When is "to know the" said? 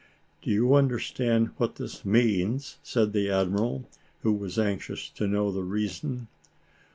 5.09-5.61